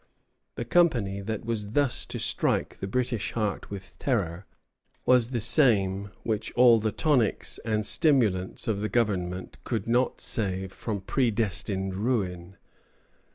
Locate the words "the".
0.55-0.65, 2.79-2.87, 5.27-5.39, 6.79-6.91, 8.79-8.89